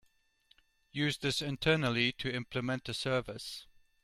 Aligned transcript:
Use 0.91 1.19
this 1.19 1.43
internally 1.43 2.11
to 2.13 2.33
implement 2.33 2.89
a 2.89 2.93
service. 2.95 3.67